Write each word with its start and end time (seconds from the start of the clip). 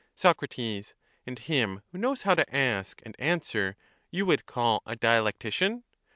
Soc. 0.15 0.41
And 1.23 1.37
him 1.37 1.83
who 1.91 1.99
knows 1.99 2.23
how 2.23 2.33
to 2.33 2.55
ask 2.55 3.03
and 3.05 3.15
answer 3.19 3.77
you 4.09 4.25
would 4.25 4.47
call 4.47 4.81
a 4.83 4.95
dialectician? 4.95 5.83